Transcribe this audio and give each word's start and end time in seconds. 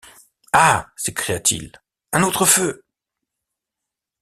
Ah! 0.51 0.89
s’écria-t-il, 0.95 1.71
un 2.11 2.23
autre 2.23 2.47
feu! 2.47 2.83